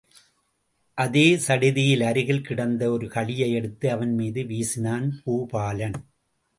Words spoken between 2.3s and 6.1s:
கிடந்த ஒரு கழியை எடுத்து அவன் மீது வீசினான் பூபாலன்.